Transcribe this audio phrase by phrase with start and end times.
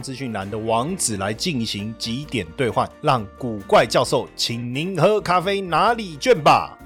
[0.00, 6.76] 资讯栏的网址来进行几点兑换，让古怪教授请您喝咖啡拿礼券吧。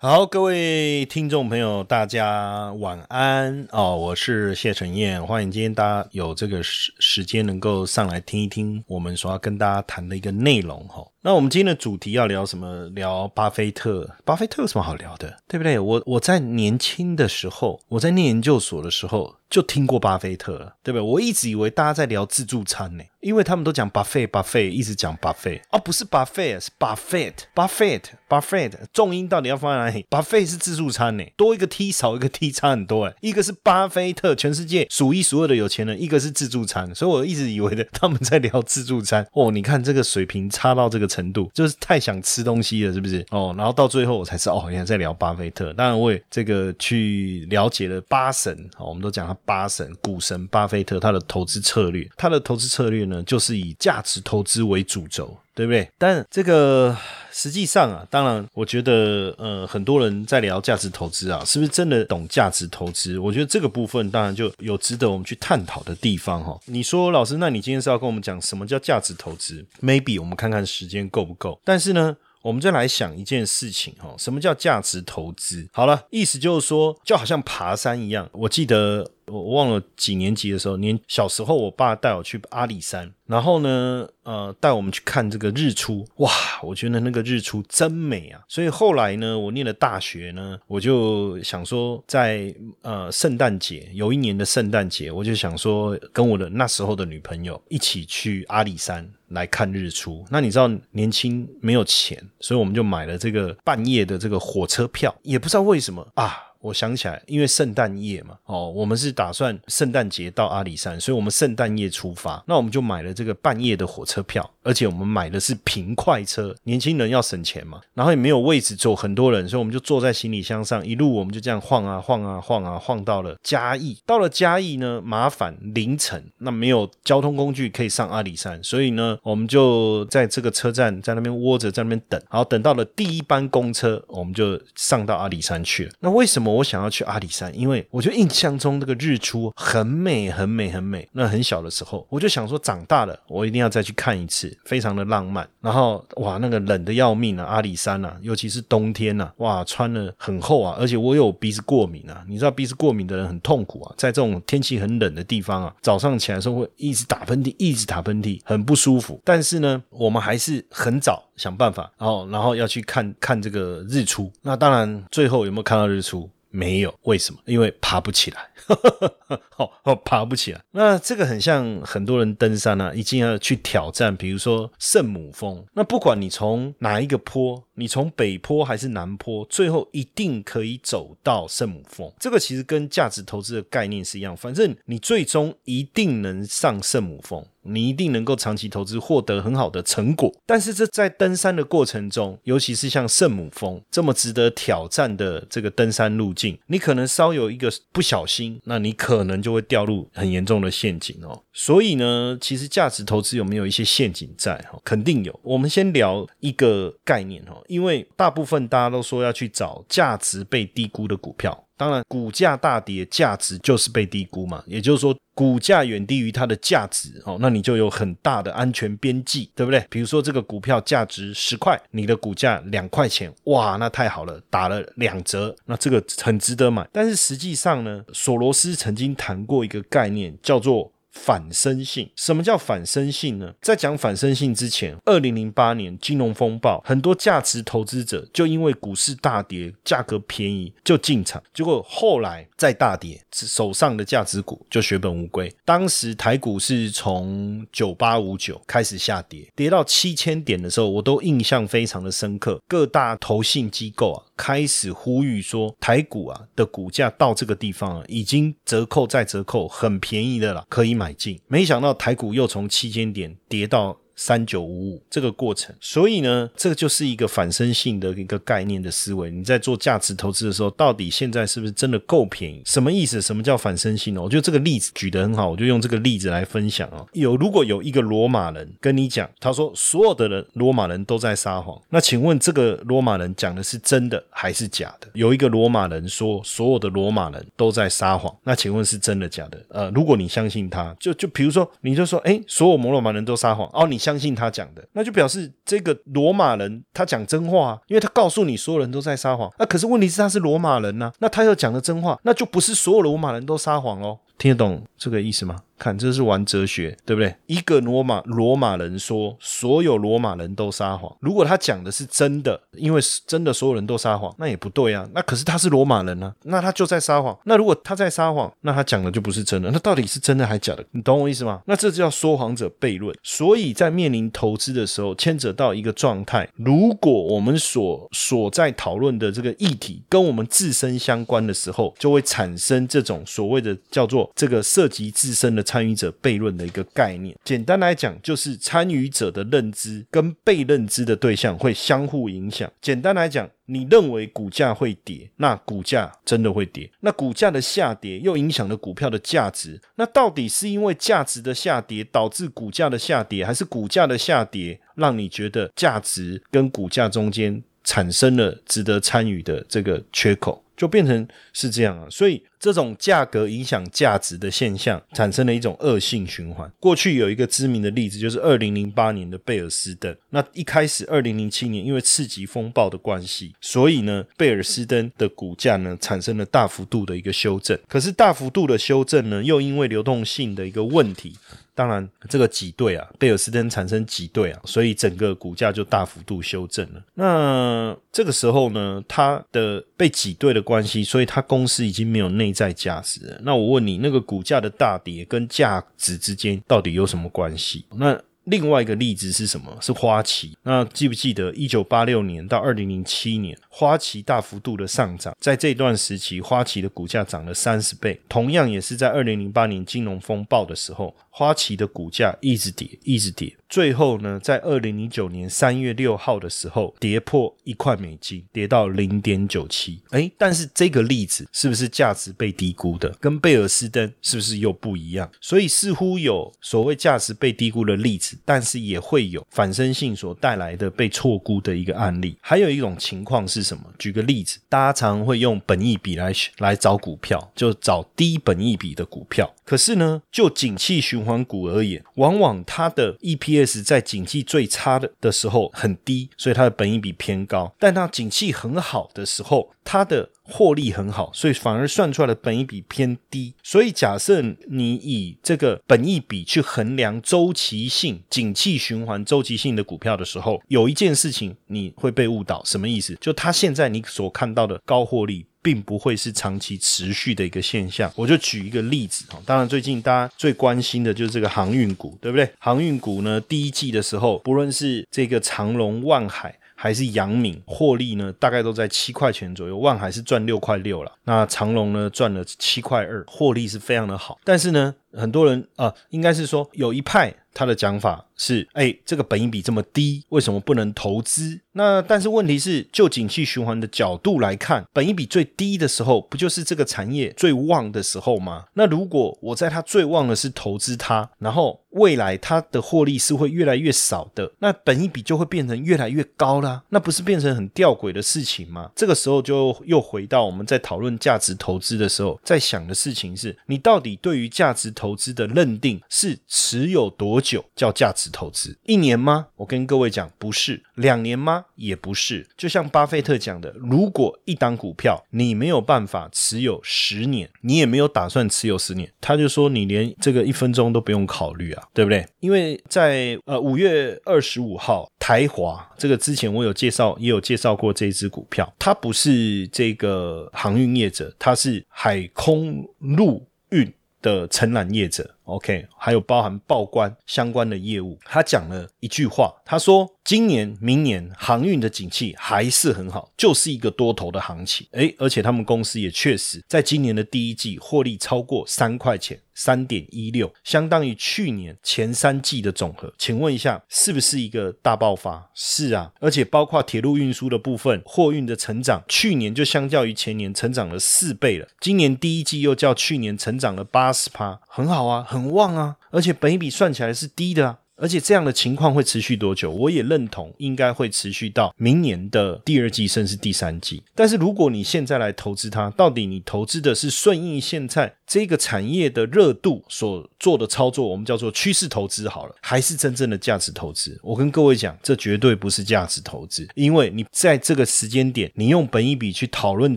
[0.00, 3.96] 好，各位听众朋友，大家晚安哦！
[3.96, 11.04] 我是谢承彦，欢迎今天大家有这个时时间能够上来听一听我们所要跟大家谈的一个内容哈。
[11.22, 12.86] 那我们今天的主题要聊什么？
[12.94, 14.08] 聊巴菲特。
[14.24, 15.38] 巴菲特有什么好聊的？
[15.48, 15.76] 对不对？
[15.76, 21.02] 我我在年轻的时候，我在念研究所的时候就听过巴菲特了，对不对？
[21.02, 30.06] 我一直以为大家在聊自助餐呢，因为他们都讲巴菲巴菲，一直讲巴菲啊，不是 buffet，，是巴菲特，巴菲特，巴菲特，重音到底要放在哪里？
[30.08, 41.07] 巴菲是自助餐呢，多一个 T 少一个 T 差很多哎，一个是巴菲特，全世界数一数二的有钱人，一个是自助餐，所以我一直以为的他们在聊自助餐哦，你看这个水平差到这个。
[41.08, 43.24] 程度就是太想吃东西了，是不是？
[43.30, 45.72] 哦，然后到最后我才知道，哦，原来在聊巴菲特。
[45.72, 55.36] 当然，我也这个去了解了八神，哦，我们都讲他八神，股神巴菲特他的投资策略，他的投资策略呢，就是以价值投资为主轴。
[55.58, 55.90] 对不对？
[55.98, 56.96] 但这个
[57.40, 63.16] 实际上啊，当然，我觉得呃，很多人在聊价值投资啊，是不是真的懂价值投资？
[63.16, 66.58] 我觉得这个部分当然就有值得我们去探讨的地方哈。
[66.64, 71.60] 你说老师，那你今天是要跟我们讲什么叫价值投资？Maybe 我们看看时间够不够。
[71.62, 75.68] 但是呢，我们再来想一件事情哈，什么叫价值投资？
[75.72, 78.28] 好了，意思就是说，就好像爬山一样。
[78.32, 79.08] 我记得。
[79.30, 86.30] 我忘了几年级的时候，年小时候，我爸带我去阿里山，然后呢，呃，带我们去看这个日出，哇，
[86.62, 88.40] 我觉得那个日出真美啊！
[88.48, 100.24] 所以后来呢，我念了大学呢，我就想说，在呃圣诞节有一年的圣诞节，我就想说跟我的那时候的女朋友一起去阿里山来看日出。
[100.30, 106.44] 那你知道年轻没有钱，所以我们就买了这个半夜的这个火车票，也不知道为什么啊。
[106.60, 135.92] 我想起来，因为圣诞夜嘛，哦，我们是打算圣诞节到阿里山，所以我们圣诞夜出发，那我们就买了这个半夜的火车票，而且我们买的是平快车，年轻人要省钱嘛，然后也没有位置坐很多人，所以我们就坐在行李箱上，一路我们就这样晃啊晃啊晃啊晃到了嘉义，到了嘉义呢，麻烦凌晨，那没有交通工具可以上阿里山，所以呢，我们就在这个车站在那边窝着，在那边等，然后等到了第一班公车，我们就上到阿里山去了。
[136.00, 136.58] 那为什么？
[136.58, 141.08] 我想要去阿里山，因为我就印象中那个日出很美，很美，很美。
[141.12, 145.48] 那很小的时候，我就想说，长大了我一定要再去看一次，非常的浪漫。
[145.60, 152.24] 然后哇，那个冷的要命啊，阿里山啊，尤其是冬天啊，哇，穿了很厚啊，而且我有鼻子过敏啊。
[152.28, 159.20] 你知道鼻子过敏的人很痛苦啊，在这种天气很冷的地方啊，早上起来的时候会一直打喷嚏，一直打喷嚏，很不舒服。
[159.24, 164.30] 但是呢，我们还是很早想办法，然后然后要去看看这个日出。
[164.42, 166.28] 那当然，最后有没有看到日出？
[166.50, 167.40] 没有，为什么？
[167.44, 168.48] 因为爬不起来，
[169.56, 170.60] 哦哦，爬不起来。
[170.72, 175.64] 那这个很像很多人登山啊，一定要去挑战，比如说圣母峰。
[175.74, 182.10] 那不管你从哪一个坡，你从北坡还是南坡，最后一定可以走到圣母峰。
[182.18, 187.44] 这个其实跟价值投资的概念是一样，反正你最终一定能上圣母峰。
[187.68, 201.42] 你一定能够长期投资获得很好的成果，但是这在登山的过程中，尤其是像圣母峰这么值得挑战的这个登山路径，你可能稍有一个不小心，那你可能就会掉入很严重的陷阱哦。
[201.52, 204.56] 所以呢，其实价值投资有没有一些陷阱在？
[204.70, 205.38] 哈，肯定有。
[205.42, 211.67] 我们先聊一个概念哈，因为大部分大家都说要去找价值被低估的股票。
[211.78, 214.62] 当然，股价大跌，价值就是被低估嘛。
[214.66, 219.82] 也就是说，股价远低于它的价值哦，那你就有很大的安全边际，对不对？
[219.88, 226.86] 比如说，这个股票价值十块，你的股价两块钱，哇，那太好了，打了两折，那这个很值得买。
[226.92, 230.92] 但是实际上呢，索罗斯曾经谈过一个概念，叫做。
[231.24, 232.08] 反身性。
[232.16, 233.52] 什么叫反身性呢？
[233.60, 245.52] 在讲反身性之前，二零零八年金融风暴，很多价值投资者就因为股市大跌，价格便宜就进场，结果后来再大跌，手上的价值股就血本无归。
[245.64, 252.60] 当时台股是从九八五九开始下跌，跌到七千点的时候，我都印象非常的深刻。
[252.66, 261.40] 各大投信机构啊，开始呼吁说，台股啊的股价到这个地方啊，已经折扣再折扣，很便宜的了，可以买进。
[261.46, 263.98] 没想到台股又从七千点跌到。
[264.18, 269.30] 三九五五这个过程，所以呢，这个就是一个反身性的一个概念的思维。
[269.30, 272.60] 你在做价值投资的时候，到底现在是不是真的够便宜？
[272.66, 273.22] 什么意思？
[273.22, 274.20] 什么叫反身性呢？
[274.20, 277.06] 我觉得这个例子举得很好，我就用这个例子来分享哦。
[277.12, 285.06] 有如果有一个罗马人跟你讲，他说所有的人罗马人都在撒谎，那请问这个罗马人讲的是真的还是假的？
[285.14, 289.64] 有一个罗马人说所有的罗马人都在撒谎，那请问是真的假的？
[289.68, 294.07] 呃，如果你相信他，就就比如说你就说，哎，所有摩罗马人都撒谎哦，你。
[294.08, 299.52] 相信他讲的，那就表示这个罗马人他讲真话，因为他告诉你所有人都在撒谎。
[299.58, 304.18] 那可是问题是他是罗马人呐，那他要讲的真话，那就不是所有罗马人都撒谎哦。
[304.38, 305.56] 听得懂这个意思吗？
[305.78, 307.34] 看，这是玩哲学，对不对？
[307.46, 311.16] 一个罗马罗马人说，所有罗马人都撒谎。
[311.20, 315.08] 如果他讲的是真的，因为真的所有人都撒谎，那也不对啊。
[315.14, 317.38] 那可是他是罗马人呢，那他就在撒谎。
[317.44, 319.70] 那如果他在撒谎，那他讲的就不是真的。
[319.70, 320.84] 那到底是真的还是假的？
[320.90, 321.62] 你懂我意思吗？
[321.66, 323.16] 那这就叫说谎者悖论。
[323.22, 326.48] 所以在面临投资的时候，牵扯到一个状态。
[326.56, 335.62] 如果我们所所在讨论的这个议题跟我们自身相关的时候，就会产生这种所谓的叫做这个涉及自身的。
[335.68, 342.72] 参与者悖论的一个概念，简单来讲，就是参与者的认知跟被认知的对象会相互影响。
[342.80, 346.90] 简单来讲，你认为股价会跌，那股价真的会跌。
[347.00, 349.78] 那股价的下跌又影响了股票的价值。
[349.96, 360.64] 那到底是因为价值的下跌导致股价的下跌，还是股价的下跌让你觉得价值跟股价中间产生了值得参与的这个缺口？
[360.78, 366.70] 就变成是这样啊，所以这种价格影响价值的现象产生了一种恶性循环。
[366.78, 370.16] 过去有一个知名的例子，就是二零零八年的贝尔斯登。
[370.30, 377.78] 那一开始二零零七年因为次级风暴的关系，所以呢，贝尔斯登的股价呢产生了大幅度的一个修正。
[377.88, 381.36] 可是大幅度的修正呢，又因为流动性的一个问题。
[381.78, 387.00] 当然，这个挤兑啊，贝尔斯登产生挤兑啊，所以整个股价就大幅度修正了。
[387.14, 393.40] 那这个时候呢，它的被挤兑的关系，所以它公司已经没有内在价值了。
[393.44, 397.84] 那我问你，那个股价的大跌跟价值之间到底有什么关系？
[397.94, 399.76] 那另外一个例子是什么？
[399.78, 400.56] 是花旗。
[400.62, 408.18] 那记不记得一九八六年到二零零七年，花旗大幅度的上涨，在这段时期，花旗的股价涨了三十倍。
[408.26, 411.14] 同样也是在二零零八年金融风暴的时候。
[411.38, 420.02] 花旗的股价一直跌，一直跌，最后呢，在二零零九年三月六号的时候，跌破一块美金，跌到零点九七。
[420.10, 423.08] 哎，但是这个例子是不是价值被低估的？
[423.20, 425.30] 跟贝尔斯登是不是又不一样？
[425.40, 432.36] 所以似乎有所谓价值被低估的例子，但是也会有反身性所带来的被错估的一个案例。
[432.40, 433.84] 还有一种情况是什么？
[433.96, 439.48] 举个例子，大家常会用本益比来来找股票，就找低本益比的股票。
[439.68, 453.52] 可是呢，就景气循环股而言，往往它的 EPS 在景气最差的的时候很低，所以它的本益比偏高；但它景气很好的时候，它的获利很好，所以反而算出来的本益比偏低。
[453.62, 463.14] 所以假设你以这个本益比去衡量周期性、景气循环周期性的股票的时候，有一件事情你会被误导，什么意思？
[463.20, 465.44] 就它现在你所看到的高获利。
[465.62, 468.10] 并不会是长期持续的一个现象。
[468.14, 472.48] 我就举一个例子哈，当然最近大家最关心的就是这个航运股，对不对？
[472.58, 479.78] 航运股呢，第一季的时候，不论是这个长隆、万海还是阳明，获利呢大概都在七块钱左右。
[479.78, 484.38] 万海是赚六块六了，那长隆呢赚了七块二，获利是非常的好。
[484.44, 488.24] 但是呢，很多人啊，应该是说有一派他的讲法。
[488.40, 491.58] 是，哎，这个本益比这么低，为什么不能投资？
[491.72, 498.66] 那但是问题是，就景气循环的角度来看，本益比最低的时候，不就是这个产业最旺的时候吗？
[498.74, 506.84] 那如果我在它最旺的是投资它，然后未来它的获利是会越来越少的，那本益比就会变成越来越高啦。
[506.90, 508.92] 那不是变成很吊诡的事情吗？
[508.94, 517.47] 这个时候就又回到我们在讨论价值投资的时候，在想的事情是，你到底对于价值投资的认定是持有多久？
[517.48, 518.76] 久叫价值投资？
[518.84, 519.46] 一年吗？
[519.56, 520.82] 我跟各位讲，不是。
[520.96, 521.64] 两年吗？
[521.76, 522.46] 也不是。
[522.56, 532.26] 就像巴菲特讲的，如果一档股票你没有办法持有十年，你也没有打算持有十年，他就说你连这个一分钟都不用考虑啊，对不对？
[532.40, 543.90] 因为在呃五月二十五号，台华这个之前我有介绍，也有介绍过这支股票，它不是这个航运业者，它是海空陆运
[544.20, 545.34] 的承揽业者。
[545.48, 554.86] OK，还有包含报关相关的业务，他讲了一句话，他说今年、明年航运的景气还是很好，就是一个多头的行情。
[554.92, 563.10] 诶，而且他们公司也确实在今年的第一季获利超过三块钱，三点一六，相当于去年前三季的总和。
[563.16, 565.50] 请问一下，是不是一个大爆发？
[565.54, 575.37] 是啊，而且包括铁路运输的部分，货运的成长，去年就相较于前年成长了四倍了，今年第一季又较去年成长了八十趴，很好啊，很。
[575.38, 579.70] 很旺啊，而且本一比算起来是低的啊，而且这样的情况会持续多久？
[579.70, 584.02] 我也认同，应该会持续到明年的第二季，甚至第三季。
[584.14, 594.18] 但是如果你现在来投资它，到底你投资的是顺应现在这个产业的热度所做的操作，我们叫做趋势投资好了，还是真正的价值投资？
[594.22, 599.96] 我跟各位讲，这绝对不是价值投资，因为你在这个时间点，你用本一比去讨论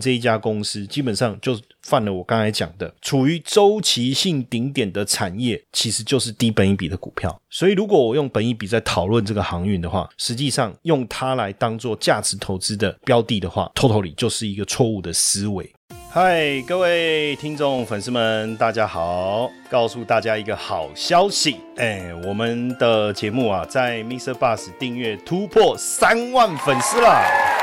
[0.00, 1.58] 这一家公司，基本上就。
[1.82, 7.40] 犯了我刚才讲的，处于周期性顶点的产业，其实就是低本一比的股票。
[7.50, 15.70] 所以，如果我用本一比在讨论这个航运的话，实际上用它来当做价值投资的标的的话，totally 就是一个错误的思维。
[16.10, 19.50] 嗨，各位听众粉丝们，大家好！
[19.70, 24.34] 告诉大家一个好消息，哎，我们的节目啊，在 Mr.
[24.34, 27.61] Bus 订阅突破三万粉丝了。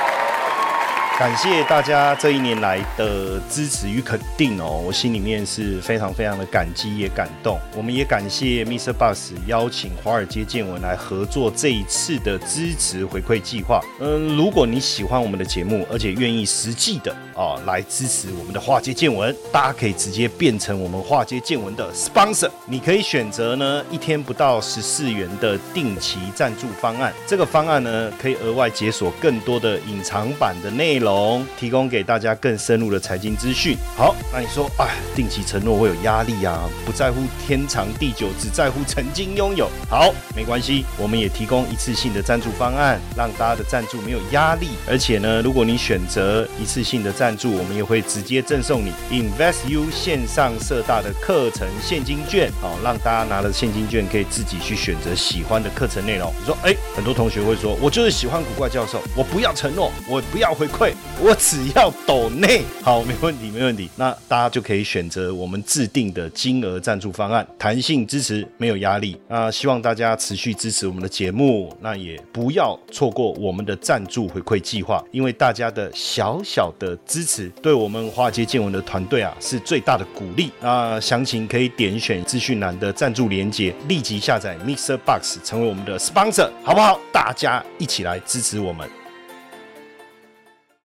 [1.19, 7.59] 感谢大家这一年来的支持与肯定哦，我心里面是非常非常的感激也感动。
[7.75, 8.93] 我们也感谢 Mr.
[8.93, 13.81] Bus 邀请华尔街见闻来合作这一次的支持回馈计划。
[13.99, 22.49] 嗯，如果你喜欢我们的节目，而且愿意实际的啊来支持我们的华尔街见闻，大家可以直接变成我们华尔街见闻的 sponsor。
[22.65, 31.45] 你可以选择呢一天不到十四元的定期赞助方案，这个方案呢可以额外解锁更多的隐藏版的内容。
[31.57, 33.77] 提供给大家更深入的财经资讯。
[33.95, 36.67] 好，那你说，哎，定期承诺会有压力啊？
[36.85, 39.69] 不在乎天长地久，只在乎曾经拥有。
[39.89, 44.69] 好，没关系，我们也提供一次性的赞助方案，让大家的赞助没有压力。
[44.87, 56.33] 而且呢，如果你选择一次性的赞赞助，我们也会直接赠送你 Invest U 线上社大的课程现金券，好，让大家拿了现金券可以自己去选择喜欢的课程内容。
[56.39, 60.91] 你说，哎，很多同学会说，我就是喜欢古怪教授，我不要承诺，我不要回馈。
[61.21, 63.87] 我只要抖内，好，没问题，没问题。
[63.95, 69.15] 那大家就可以选择我们制定的金额赞助方案，弹性支持，没有压力。
[69.27, 80.49] 那，希望大家持续支持我们的节目，那也不要错过我们的赞助回馈计划，因为大家的小小的支支持，对我们华尔街见闻的团队啊是最大的鼓励。
[80.61, 86.97] 那详情可以点选资讯栏的赞助连接，立即下载 Mixer Box 成为我们的 sponsor，好不好？
[87.11, 88.87] 大家一起来支持我们。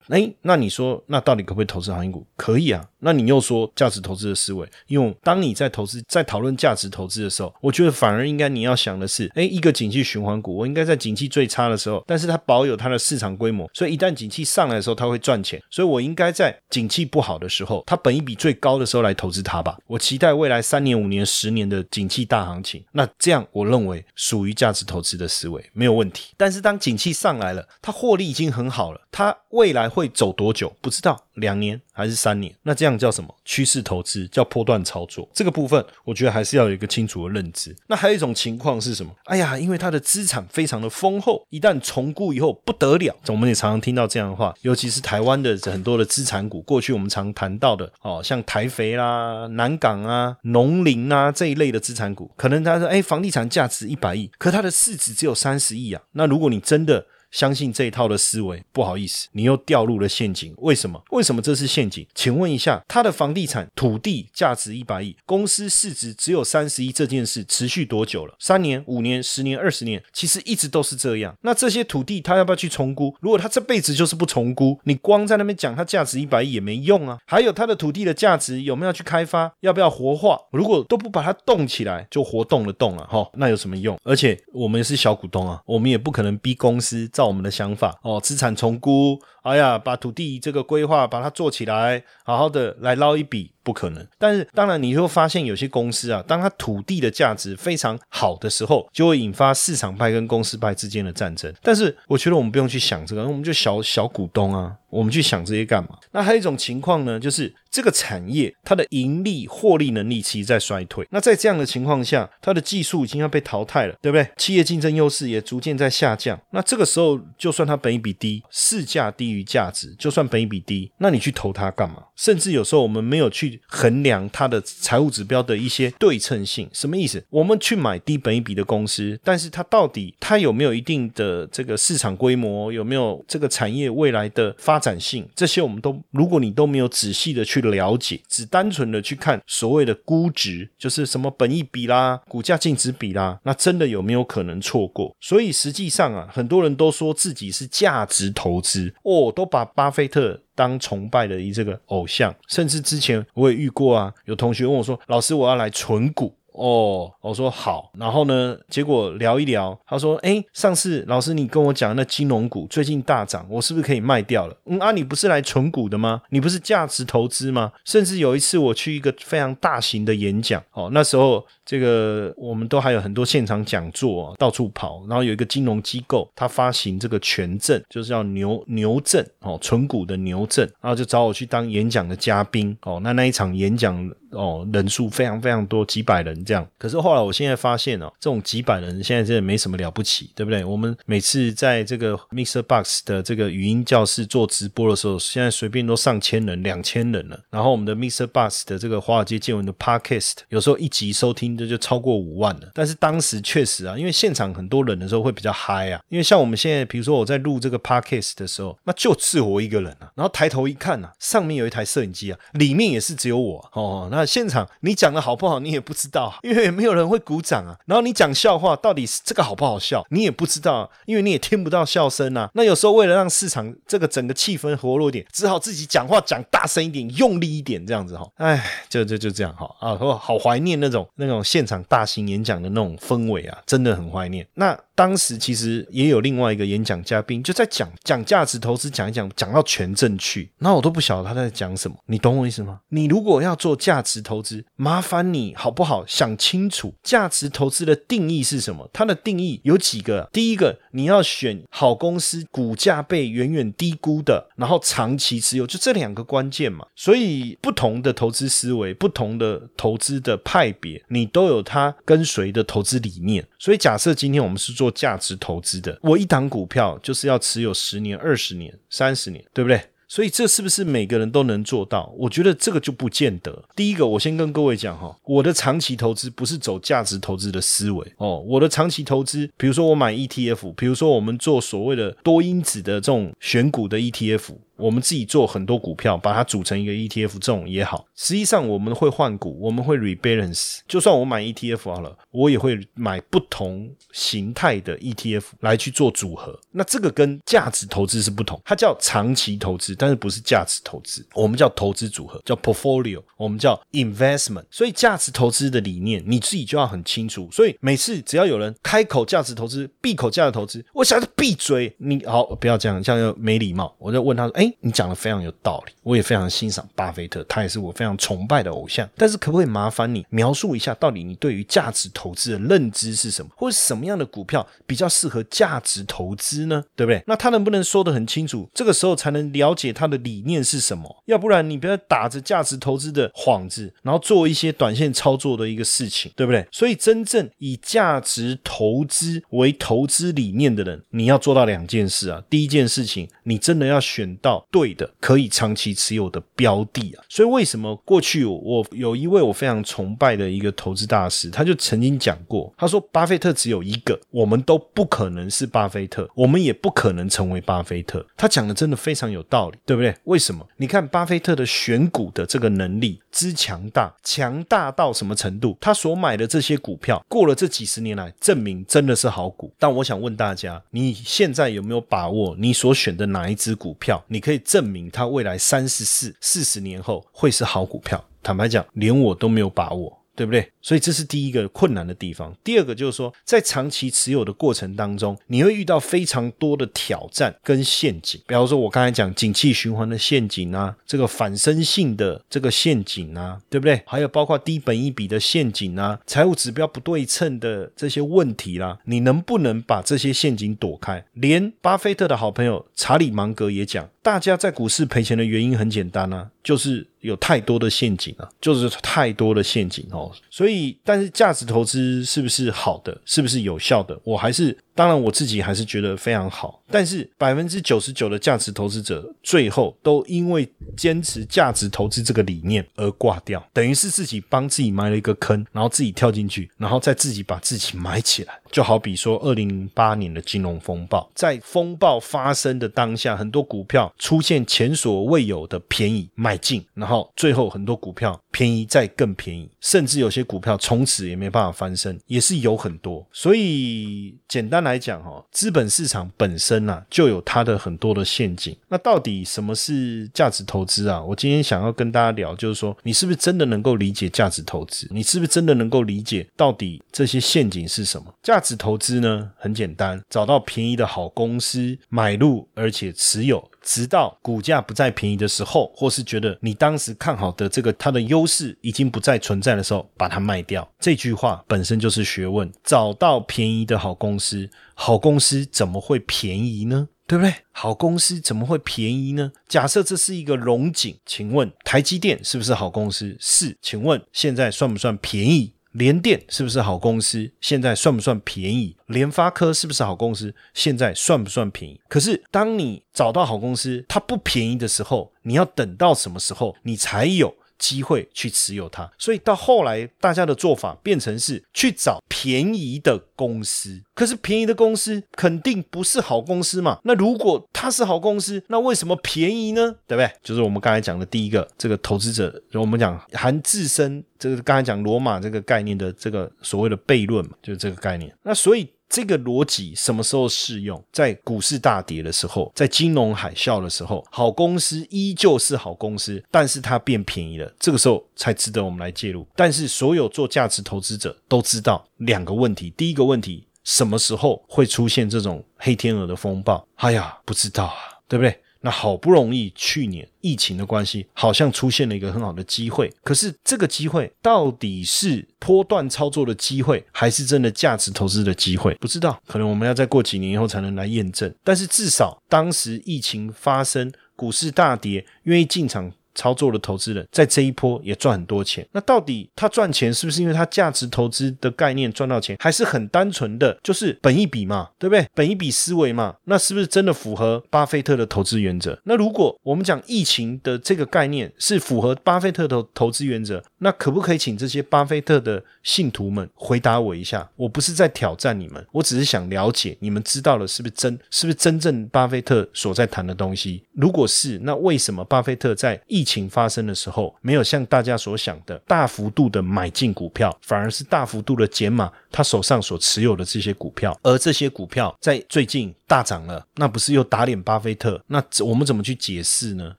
[0.09, 2.27] 哎，那你说，那到底可不可以投资航运股？
[2.37, 2.85] 可以啊。
[3.01, 19.77] 那你又说价值投资的思维，因为当你在投资、在讨论价值投资的时候，我觉得反而应该你要想的是，哎，一个景气循环股，我应该在景气最差的时候，但是它保有它的市场规模，所以一旦景气上来的时候，它会赚钱，所以我应该在景气不好的时候，它本一比最高的时候来投资它吧。
[19.87, 26.33] 我期待未来三年、五年、十年的景气大行情，那这样我认为属于价值投资的思维没有问题。
[26.39, 32.53] 但是当景气上来了，它获利已经很好了，它未来会走多久不知道，两年还是三年？
[32.65, 33.33] 那这样叫什么？
[33.45, 35.29] 趋势投资叫波段操作。
[35.33, 37.75] 这个部分我觉得还是要有一个清楚的认知。
[37.87, 39.13] 那还有一种情况是什么？
[39.27, 43.15] 哎呀，因为它的资产非常的丰厚，一旦重估以后不得了。
[43.29, 56.03] 我们也常常听到这样的话，尤其是台湾的很多的资产股，过去我们常谈到的哦，像台肥啦、南港啊、农林啊这一类的资产股，可能他说哎，房地产价值一百亿，可它的市值只有三十亿啊。
[56.13, 60.55] 那如果你真的相信这一套的思维，不好意思，你又掉入了陷阱。
[60.59, 61.03] 为什么？
[61.11, 62.07] 为什么这是陷阱？
[62.15, 68.37] 请问一下，他的房地产土地价值一百亿，公司市值只有三十亿，这件事持续多久了？
[68.39, 71.37] 三年、五年、十年、二十年，其实一直都是这样。
[71.41, 73.13] 那这些土地他要不要去重估？
[73.21, 77.19] 如果他这辈子就是不重估，你光在那边讲它价值一百亿也没用啊。
[77.27, 79.53] 还有他的土地的价值有没有去开发？
[79.59, 80.39] 要不要活化？
[80.53, 83.99] 如果都不把它动起来，就活动了动了哈，那有什么用？
[84.05, 87.24] 而且我们是小股东啊，我们也不可能逼公司造。
[87.27, 87.99] 我们的想法。
[88.03, 94.07] 哦，资产重估，哎呀，把土地这个规划把它做起来，好好的来捞一笔，不可能。
[94.17, 101.53] 但是当然，你会发现有些公司啊，当它土地的价值非常好的时候，就会引发市场派跟公司派之间的战争。
[101.63, 104.77] 但是我觉得我们不用去想这个，我们就小小股东啊。
[104.91, 105.99] 我们去想这些干嘛？
[106.13, 111.05] 那还有一种情况呢，就是这个产业它的盈利获利能力其实在衰退。
[111.11, 114.25] 那在这样的情况下，它的技术已经要被淘汰了，对不对？
[114.37, 116.41] 企业竞争优势也逐渐在下降。
[116.51, 121.97] 那这个时候，就算它本一比低，市价低于价值，就算本一比低，那你去投它干嘛？
[122.15, 127.25] 甚至有时候我们没有去衡量它的财务指标的一些对称性，什么意思？
[127.31, 132.73] 我们去买低本一比的公司，但是它到底它有没有一定的这个市场规模？
[132.73, 135.29] 有没有这个产业未来的发展性？
[135.35, 145.15] 这些我们都，如果你都没有仔细的去了解，只单纯的去看所谓的估值，就是什么本一比啦、股价净值比啦，那真的有没有可能错过？
[145.21, 150.41] 所以实际上啊，很多人都说自己是价值投资哦，都把巴菲特。
[150.55, 166.23] 当崇拜的一这个偶像，甚至之前我也遇过啊，有同学问我说：“老师，我要来存股。”哦，我说好，然后呢，结果聊一聊，他说：“哎，上次老师你跟我讲那金融股最近大涨，我是不是可以卖掉了？”嗯啊，你不是来存股的吗？
[166.31, 167.73] 你不是价值投资吗？
[167.85, 184.11] 甚至有一次我去一个非常大型的演讲，哦，那时候这个我们都还有很多现场讲座，到处跑，然后有一个金融机构，他发行这个权证，就是叫牛牛证，哦，存股的牛证，然后就找我去当演讲的嘉宾，哦，那那一场演讲。
[184.35, 186.67] 哦，人数非常非常多，几百人这样。
[186.77, 190.65] 可是后来我现在发现哦，这种几百人现在真的没什么了不起，对不对？
[190.65, 192.61] 我们每次在这个 Mr.
[192.61, 197.39] Box 的这个语音教室做直播的时候，现在随便都上千人、两千人了。
[197.49, 198.27] 然后我们的 Mr.
[198.27, 202.71] Box 的这个华尔街见闻的 Podcast，有时候一集收听这就超过五万了。
[202.75, 206.01] 但是当时确实啊，因为现场很多人的时候会比较嗨啊。
[206.09, 210.11] 因为像我们现在，比如说我在录这个 Podcast 的时候，那就只我一个人啊。
[210.15, 214.09] 然后抬头一看啊，上面有一台摄影机啊，里面也是只有我哦。
[214.11, 217.77] 那现场你讲的好不好，你也不知道，因为没有人会鼓掌啊。
[217.87, 222.51] 然后你讲笑话，到底是这个好不好笑，你也不知道，因为你也听不到笑声啊。
[222.55, 228.27] 那有时候为了让市场这个整个气氛活络点，只好自己讲话讲大声一点，用力一点，这样子哈。
[228.37, 234.47] 哎，就就就这样哈啊，好怀念那种那种现场大型演讲的那种氛围啊，真的很怀念。
[234.55, 234.77] 那。
[234.95, 241.97] 当时其实也有另外一个演讲嘉宾，就在讲讲价值投资，讲一讲，讲到全证去，那我都不晓得他在讲什么。
[242.07, 242.81] 你懂我意思吗？
[242.91, 248.89] 你如果要做价值投资，麻烦你好不好想清楚价值投资的定义是什么？
[248.93, 250.29] 它的定义有几个？
[250.33, 256.87] 第一个，你要选好公司，股价被远远低估的，然后长期持有，就这两个关键嘛。
[256.95, 263.45] 所以不同的投资思维，不同的投资的派别，你都有它跟随的投资理念。
[263.59, 264.84] 所以假设今天我们是做。
[264.85, 269.81] 做价值投资的，我一档股票就是要持有十年、二十年、三十年，对不对？
[270.07, 272.13] 所以这是不是每个人都能做到？
[272.19, 273.65] 我觉得这个就不见得。
[273.75, 278.39] 第一个，我先跟各位讲哈，我的长期投资不是走价值投资的思维哦。
[278.47, 284.51] 我的长期投资，比如说我买 ETF，比如说我们做所谓的多因子的这种选股的 ETF。
[284.77, 288.07] 我们自己做很多股票，把它组成一个 ETF，这种也好。
[288.17, 290.79] 实际上我们会换股，我们会 rebalance。
[290.89, 296.59] 就算我买 ETF 好了，我也会买不同形态的 ETF 来去做组合。
[296.73, 301.25] 那这个跟价值投资是不同，它叫长期投资，但是不是价值投资。
[301.35, 304.65] 我们叫投资组合，叫 portfolio，我们叫 investment。
[304.71, 307.49] 所以价值投资的理念，你自己就要很清楚。
[307.53, 311.95] 所以每次只要有人开口价值投资，闭口价值投资，我想要闭嘴。
[311.99, 313.95] 你好，不要这样，这样又没礼貌。
[313.99, 319.09] 我就问他说：“哎。”你讲的非常有道理，我也非常欣赏巴菲特，他也是我非常崇拜的偶像。
[319.17, 326.85] 但是可不可以麻烦你描述一下，到底你对于价值投资的认知是什么，或者什么样的股票比较适合价值投资呢？
[326.95, 327.23] 对不对？
[327.27, 328.69] 那他能不能说得很清楚？
[328.75, 331.23] 这个时候才能了解他的理念是什么。
[331.27, 336.67] 要不然你不要打着价值投资的幌子，然后做一些短线操作的一个事情，对不对？
[336.71, 342.43] 所以真正以价值投资为投资理念的人，你要做到两件事啊。
[342.51, 344.54] 第一件事情，你真的要选到。
[344.71, 358.25] 对的，可以长期持有的标的啊，所以为什么过去我有一位我非常崇拜的一个投资大师，他就曾经讲过，他说巴菲特只有一个，我们都不可能是巴菲特，我们也不可能成为巴菲特。
[358.37, 360.15] 他讲的真的非常有道理，对不对？
[360.25, 360.67] 为什么？
[360.77, 365.77] 你看巴菲特的选股的这个能力之强大，强大到什么程度？
[365.81, 369.73] 他所买的这些股票，过了这几十年来，证明真的是好股。
[369.79, 372.55] 但我想问大家，你现在有没有把握？
[372.59, 374.59] 你所选的哪一只股票，你可以？
[374.59, 378.23] 证明它未来三十四四十年后会是好股票。
[378.43, 380.21] 坦白讲，连我都没有把握。
[380.37, 380.69] 对不对？
[380.83, 382.53] 所以这是第一个困难的地方。
[382.65, 388.41] 第二个就是说，在长期持有的过程当中，你会遇到非常多的挑战跟陷阱。
[388.45, 394.03] 比方说，我刚才讲景气循环的陷阱啊，这个反身性的这个陷阱啊，对不对？
[394.07, 401.25] 还有包括低本一笔的陷阱啊，财务指标不对称的这些问题啦，你能不能把这些陷阱躲开？
[401.35, 410.33] 连巴菲特的好朋友查理芒格也讲，大家在股市赔钱的原因很简单啊，就是有太多的陷阱啊，就是太多的陷阱哦。
[410.49, 413.21] 所以，但是价值投资是不是好的？
[413.27, 414.19] 是不是有效的？
[414.25, 414.77] 我还是。
[414.95, 428.55] 当然，我自己还是觉得非常好，但是百分之九十九的价值投资者最后都因为坚持价值投资这个理念而挂掉，等于是自己帮自己埋了一个坑，然后自己跳进去，然后再自己把自己埋起来。
[428.71, 443.27] 就好比说，二零零八年的金融风暴，在风暴发生的当下，很多股票出现前所未有的便宜买进，然后最后很多股票便宜再更便宜，甚至有些股票从此也没办法翻身，也是有很多。
[443.33, 444.84] 所以简单。
[444.85, 448.77] 来讲哈，资本市场本身呐就有它的很多的陷阱。
[448.89, 451.21] 那到底什么是价值投资啊？
[451.21, 455.09] 我今天想要跟大家聊，就是说你是不是真的能够理解价值投资？
[455.11, 458.33] 你是不是真的能够理解到底这些陷阱是什么？
[458.43, 463.69] 价值投资呢，很简单，找到便宜的好公司买入，而且持有。
[463.85, 470.91] 直到股价不再便宜的时候，或是觉得你当时看好的这个它的优势已经不再存在的时候，把它卖掉。
[470.99, 472.73] 这句话本身就是学问。
[472.83, 477.09] 找到便宜的好公司，好公司怎么会便宜呢？
[477.27, 477.55] 对不对？
[477.73, 479.53] 好公司怎么会便宜呢？
[479.69, 483.37] 假设这是一个龙井，请问台积电是不是好公司？
[483.39, 485.74] 是，请问现在算不算便宜？
[485.95, 487.53] 联电是不是好公司？
[487.61, 488.97] 现在算不算便宜？
[489.07, 490.53] 联发科是不是好公司？
[490.75, 492.01] 现在算不算便宜？
[492.09, 497.55] 可是当你找到好公司，它不便宜的时候，你要等到什么时候，你才有？
[497.79, 504.03] 机会去持有它，所以到后来大家的做法变成是去找便宜的公司。
[504.15, 506.99] 可是便宜的公司肯定不是好公司嘛？
[507.05, 509.97] 那如果它是好公司，那为什么便宜呢？
[510.07, 510.31] 对不对？
[510.43, 518.35] 就是我们刚才讲的第一个，这个投资者，我们讲含自身这个刚才讲罗马这个概念的这个所谓的悖论嘛，就是这个概念。
[518.43, 518.89] 那所以。
[519.15, 521.01] 这个逻辑什么时候适用？
[521.13, 529.47] 在股市大跌的时候，在金融海啸的时候，好公司依旧是好公司，但是它变便宜了，这个时候才值得我们来介入。
[529.55, 536.85] 但是所有做价值投资者都知道两个问题：第一个问题，什么时候会出现这种黑天鹅的风暴？
[536.97, 537.95] 哎呀，不知道啊，
[538.27, 538.59] 对不对？
[538.85, 543.11] 那好不容易，去年疫情的关系，好像出现了一个很好的机会。
[543.23, 548.95] 可是这个机会到底是波段操作的机会，还是真的价值投资的机会？
[548.97, 551.51] 不知道，可能我们要再过几年以后才能来验证。
[551.65, 556.13] 但是至少当时疫情发生，股市大跌，愿意进场。
[556.35, 565.27] 操作的投资人在这一波也赚很多钱，那到底他赚钱是不是因为他价值投资的概念赚到钱，还是很单纯的就是本一笔嘛，对不对？
[565.35, 568.99] 本一笔思维嘛，那是不是真的符合巴菲特的投资原则？
[569.05, 577.49] 那如果我们讲疫情的这个概念是符合巴菲特的投资原则，那可不可以请这些巴菲特的信徒们回答我一下？
[577.57, 583.85] 我不是在挑战你们，我只是想了解你们知道了是不是真，是不是真正巴菲特所在谈的东西？
[583.93, 598.19] 如果是，那为什么巴菲特在疫疫情发生的时候，没有像大家所想的大幅度的买进股票，反而是大幅度的减码他手上所持有的这些股票，而这些股票在最近大涨了，那不是又打脸巴菲特？
[598.29, 599.95] 那我们怎么去解释呢？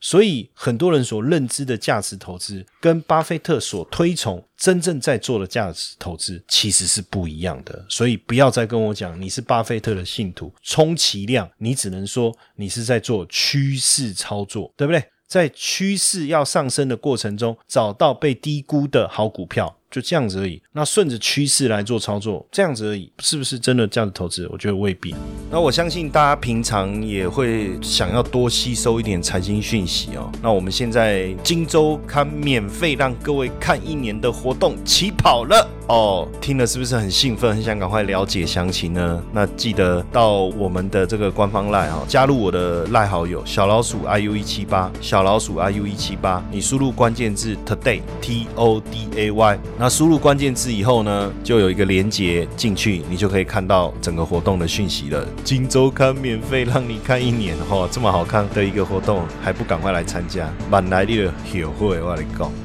[0.00, 4.42] 所以很多人所认知的价值投资，跟巴菲特所推崇。
[4.56, 15.04] 真正在做的价值投资其实是不一样的，所以不要再跟我讲你是巴菲特的信徒，充其量你只能说你是在做趋势操作，对不对？
[15.26, 19.76] 在趋势要上升的过程中，找到被低估的好股票。
[19.90, 20.60] 就这样子而已。
[20.72, 24.48] 那顺着趋势来做操作，这样子而已，是不是真的这样子投资？
[24.50, 25.14] 我觉得未必。
[25.50, 30.30] 那我相信大家平常也会想要多吸收一点财经讯息哦。
[30.42, 39.22] 那我们现在荆州刊免费让各位看一年的活动起跑了哦，听了是不是很兴奋，很想赶快了解详情呢？
[39.32, 49.58] 那记得到我们的这个官方赖哈，加入我的赖好友小老鼠 iu 一七八，小老鼠 iu 一七八，你输入关键字 today t o d a y。
[49.84, 55.28] 那输入关键字以后呢，就有一个连接进去，你就可以看到整个活动的讯息了。
[55.44, 60.50] 金周刊免费让你看一年，哈，这么好看的一个活动，还不赶快来参加？
[60.70, 62.63] 满来的 友会，我来讲。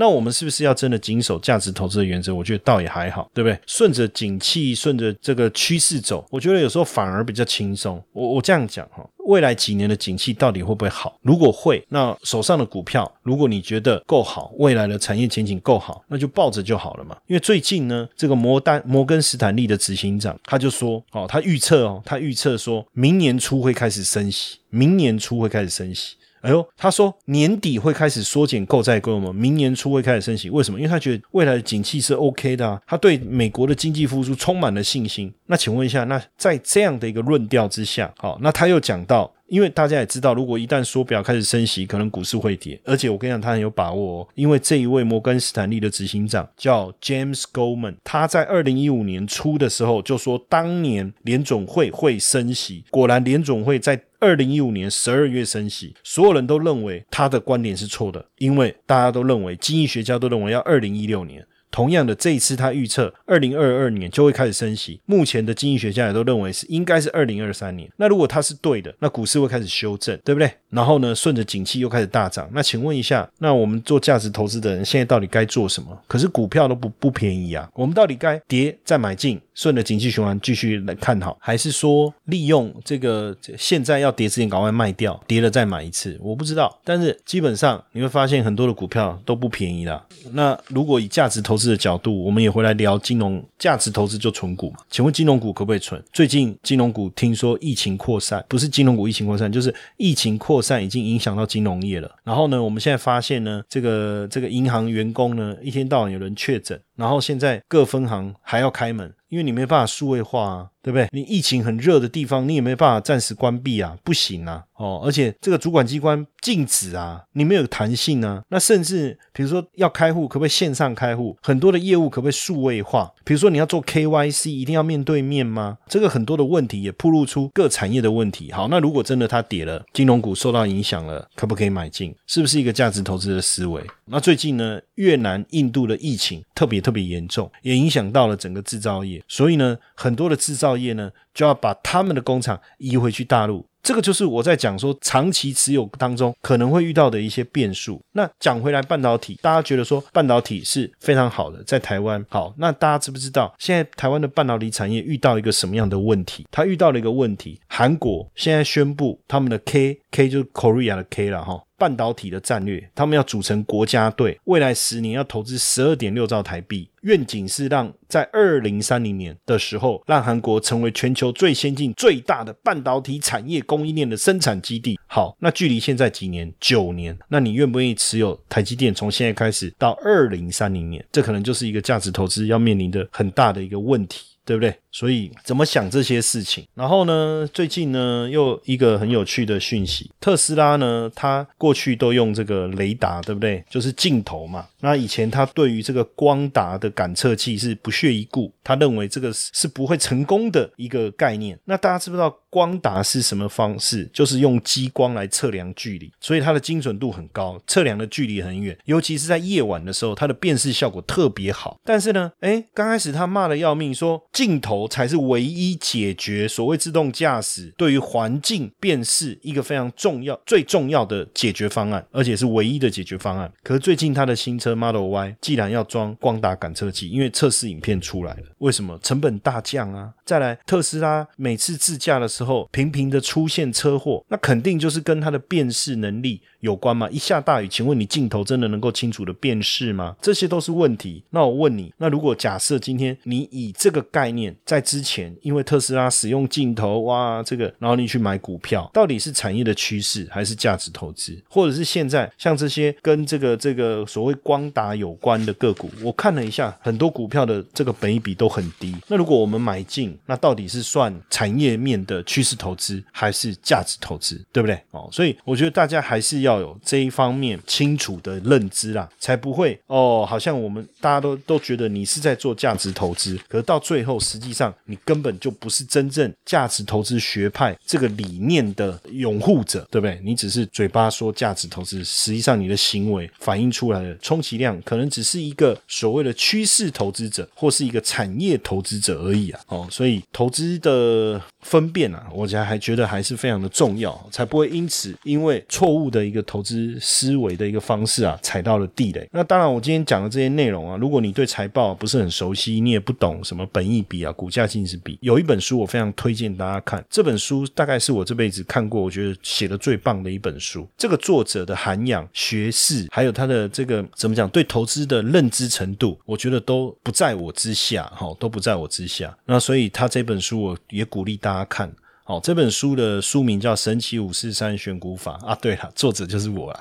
[0.00, 2.34] 那我们是不是要真的谨守价值投资的原则？
[2.34, 3.60] 我觉得倒也还好，对不对？
[3.66, 8.02] 顺着景气，顺着这个趋势走，我觉得有时候反而比较轻松。
[8.12, 9.06] 我我这样讲哈。
[9.26, 11.16] 未来几年的景气到底会不会好？
[11.20, 17.14] 如果会，那手上的股票，如果你觉得够好，未来的产业前景够好，那就抱着就好了嘛。
[17.26, 26.16] 因为最近呢，这个摩丹摩根斯坦利的执行长他就说，哦，他预测哦，他预测说明年初会开始升息，明年初会开始升息。
[26.40, 30.48] 哎呦，他说年底会开始缩减购债规模，明年初会开始升息。
[30.50, 30.78] 为什么？
[30.78, 35.32] 因为他觉得未来的景气是 OK 的啊，他对美国的经济复苏充满了信心。
[35.46, 39.32] 那请问一下，那在这样的一个论调之下，好，那他又讲到。
[39.50, 42.80] 因为大家也知道，如果一旦缩表开始升息，可能股市会跌。
[42.84, 52.84] 而且我跟你讲，他很有把握，哦，因为这一位摩根斯坦利的执行长叫 James Goldman，他在二零一五年初的时候就说，当年联总会会升息。
[52.90, 61.46] 果然，联总会在二零一五年十二月升息，所有人都认为他的观点是错的，因为大家都认为，经济学家都认为要二零一六年。
[61.70, 65.00] 同样的，这一次他预测二零二二年就会开始升息。
[65.06, 67.88] 目前的经济学家也都认为是应该是二零二三年。
[67.96, 70.50] 那如果他是对的，那股市会开始修正，对不对？
[70.70, 72.48] 然后呢，顺着景气又开始大涨。
[72.52, 75.96] 那请问一下，那我们做价值投资的人现在到底该做什么？
[76.06, 79.40] 可是股票都不不便宜啊，我们到底该跌再买进？
[79.54, 86.18] 顺着景气循环继续来看好，还是说利用这个现在要跌之前赶快卖掉，跌了再买一次？
[86.22, 86.80] 我不知道。
[86.82, 90.02] 但是基本上你会发现很多的股票都不便宜啦。
[90.32, 94.78] 那如果以价值投的角度，我们也回来聊金融价值投资就存股嘛？
[94.88, 96.02] 请问金融股可不可以存？
[96.12, 102.10] 最近金融股听说疫情扩散，不是金融股疫情扩散，就是疫情扩散已经影响到金融业了。
[102.24, 106.80] 然后呢，我们现在发现呢，这个这个银行员工呢，一天到晚有人确诊。
[106.96, 111.08] 然后现在各分行还要开门，因为你没办法数位化啊，对不对？
[111.12, 118.42] 你疫情很热的地方，你也没办法暂时关闭啊，不行啊，哦，而且这个主管机关禁止啊，你没有弹性啊。
[118.48, 121.36] 那甚至比如说要开户，可不可以线上开户？
[121.40, 123.10] 很多的业务可不可以数位化？
[123.24, 125.78] 比如说你要做 KYC，一定要面对面吗？
[125.88, 128.52] 这个很多的问题也暴露出各产业的问题。
[128.52, 132.14] 好，那如果真的它跌了，金融股受到影响了，可不可以买进？
[132.26, 133.82] 是不是一个价值投资的思维？
[134.06, 136.90] 那最近呢，越南、印度的疫情特别特。
[136.90, 143.64] 特别严重，也影响到了整个制造业，所以呢，很多的制造业呢就要把他们的工厂移回去大陆。
[143.82, 148.00] 这个就是我在讲说长期持有当中可能会遇到的一些变数。
[148.12, 156.46] 那讲回来，半导体，大家觉得说半导体是非常好的，在台湾好，那大家知不知道现在台湾的半导体产业遇到一个什么样的问题？
[156.50, 161.62] 它遇到了一个问题，韩国现在宣布他们的 K K 就是 Korea 的 K 了哈。
[161.80, 175.00] 半导体的战略，他们要组成国家队，未来十年要投资十二点六兆台币，愿景是让在二零三零年的时候，让韩国成为全球最先进、最大的半导体产业供应链的生产基地。
[175.06, 176.52] 好，那距离现在几年？
[176.60, 177.18] 九年。
[177.28, 178.94] 那你愿不愿意持有台积电？
[178.94, 184.26] 从现在开始到二零三零年，这可能就是一个价值投资要面临的很大的一个问题。
[184.42, 184.74] 对不对？
[184.92, 186.66] 所以怎么想这些事情？
[186.74, 193.64] 然后呢，最近呢又一个很有趣的讯息，特斯拉呢，它过去都用这个雷达，对不对？
[193.70, 194.66] 就是镜头嘛。
[194.80, 201.58] 那以前他对于这个光达的感测器是不屑一顾，他认为这个是不会成功的一个概念。
[201.66, 204.08] 那大家知不知道光达是什么方式？
[204.12, 211.78] 就是用激光来测量距离，所以它的精准度很高，测量的距离很远，尤其是在夜晚的时候，它的辨识效果特别好。
[211.84, 214.22] 但是呢，哎，刚开始他骂的要命，说。
[214.32, 223.50] 镜头才是唯一解决所谓自动驾驶对于环境辨识一个非常重要、最重要的解决方案，而且是唯一的解决方案。
[223.62, 230.12] 可是最近他的新车 Model Y 既然要装光达感测器，因为测试影片出来了，为什么成本大降啊？
[230.24, 236.40] 再来，特斯拉每次自驾的时候频频的出现车祸，那肯定就是跟它的辨识能力。
[236.60, 237.08] 有关吗？
[237.10, 240.14] 一下大雨，请问你镜头真的能够清楚的辨识吗？
[240.20, 241.24] 这些都是问题。
[241.30, 251.36] 那我问你，那如果假设今天你以这个概念在之前，因为特斯拉使用镜头，哇，这个，然后你去买股票，到底是产业的趋势还是价值投资？
[251.48, 258.94] 或者是现在像这些跟这个这个所谓光达有关的个股，我看了一下，很多股票的这个本益比都很低。
[259.08, 264.40] 那如果我们买进，那到底是算产业面的趋势投资还是价值投资？
[264.52, 264.80] 对不对？
[264.92, 266.60] 哦，所以我觉得大家还是要。
[266.60, 274.74] 有这一方面清楚的认知啦，才不会哦，好像我们大家都都觉得你是在做价值投资，可是到最后实际上。
[274.86, 280.20] 你根本就不是真正价值投资学派这个理念的拥护者，对不对？
[280.22, 289.60] 你只是嘴巴说价值投资，实际上你的行为反映出来的充其量可能只是一个所谓的趋势投资者，或是一个产业投资者而已啊！
[289.68, 299.26] 哦，所以投资的分辨啊，我觉还觉得还是非常的重要，才不会因此因为错误的一个投资思维的一个方式啊，踩到了地雷。
[299.32, 307.02] 那当然，我今天讲的这些内容啊，如果你对财报不是很熟悉，你也不懂什么本益比啊、股价净值比，有一本书我非常推荐大家看。
[307.08, 310.86] 这本书大概是我这辈子看过，我觉得写的最棒的一本书。
[310.98, 319.36] 这个作者的涵养、学识，还有他的这个怎么讲，对投资的认知程度，我觉得都不在我之下，哈，都不在我之下。
[319.46, 321.90] 那所以他这本书，我也鼓励大家看。
[322.30, 326.80] 哦，这本书的书名叫《神奇五四三选股法》啊，对了，作者就是我啦。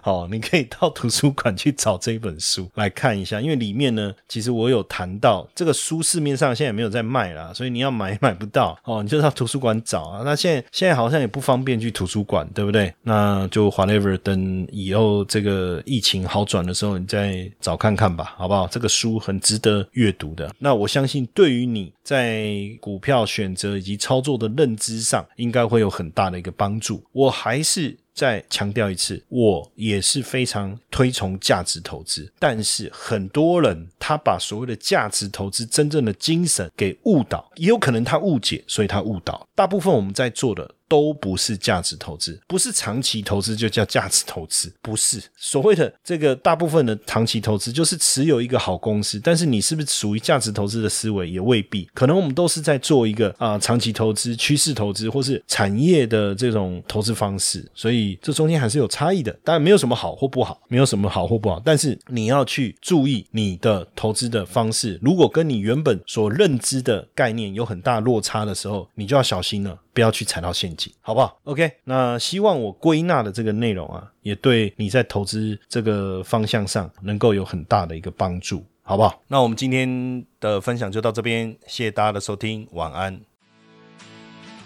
[0.00, 10.22] 好， 你可以到图书馆去找这本书来看一下，因为里面呢，其实我有谈到这个书市面上现在也没有在卖啦，所以你要买也买不到哦，你就到图书馆找啊。
[10.24, 12.94] 那现在现在好像也不方便去图书馆，对不对？
[13.02, 18.68] 那就 whatever，等以后这个疫情好转的时候，你再找看看吧，好不好？
[18.68, 20.54] 这个书很值得阅读的。
[20.60, 24.51] 那我相信，对于你在股票选择以及操作的。
[24.56, 27.04] 认知上应该会有很大的一个帮助。
[27.12, 32.32] 我还是再强调一次，我也是非常推崇价值投资。
[32.38, 39.46] 但是很多人他把所谓的价值投资真正的精神给误导，也有可能他误解，所以他误导。
[39.54, 40.74] 大部分我们在做的。
[40.92, 59.32] 都不是价值投资，不是长期投资就叫价值投资，不是所谓的这个大部分的长期投资就是持有一个好公司，但是你是不是属于价值投资的思维也未必，可能我们都是在做一个啊长期投资、趋势投资或是产业的这种投资方式，所以这中间还是有差异的。
[59.42, 69.78] 当然没有什么好或不好，没有什么好或不好，但是你要去注意你的投资的方式，如果跟你原本所认知的概念有很大落差的时候，你就要小心了。
[69.94, 79.22] 不要去踩到陷阱，好不好？OK，那希望我归纳的这个内容啊，也对你在投资这个方向上能够有很大的一个帮助，好不好？
[79.28, 83.20] 那我们今天的分享就到这边，谢谢大家的收听，晚安。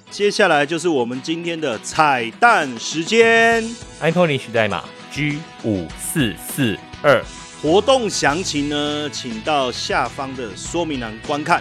[0.09, 3.65] 接下来就是我们今天的彩蛋时间
[4.01, 7.21] ，iPhone 领取代码 G 五四四二，
[7.61, 11.61] 活动详情呢，请到下方的说明栏观看。